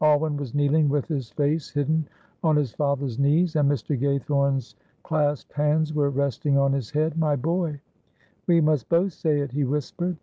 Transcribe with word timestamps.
Alwyn 0.00 0.36
was 0.36 0.52
kneeling 0.52 0.88
with 0.88 1.06
his 1.06 1.30
face 1.30 1.70
hidden 1.70 2.08
on 2.42 2.56
his 2.56 2.72
father's 2.72 3.20
knees, 3.20 3.54
and 3.54 3.70
Mr. 3.70 3.96
Gaythorne's 3.96 4.74
clasped 5.04 5.52
hands 5.52 5.94
were 5.94 6.10
resting 6.10 6.58
on 6.58 6.72
his 6.72 6.90
head. 6.90 7.16
"My 7.16 7.36
boy, 7.36 7.78
we 8.48 8.60
must 8.60 8.88
both 8.88 9.12
say 9.12 9.38
it," 9.38 9.52
he 9.52 9.62
whispered. 9.62 10.14